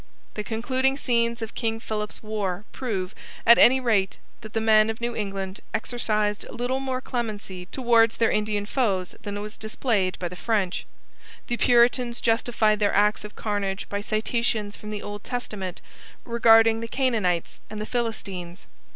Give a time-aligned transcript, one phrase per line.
[0.33, 3.13] The concluding scenes of King Philip's War prove,
[3.45, 8.31] at any rate, that the men of New England exercised little more clemency towards their
[8.31, 10.87] Indian foes than was displayed by the French.
[11.45, 15.81] The Puritans justified their acts of carnage by citations from the Old Testament
[16.25, 18.65] regarding the Canaanites and the Philistines.